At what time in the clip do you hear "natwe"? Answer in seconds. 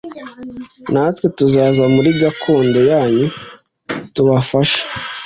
0.91-1.27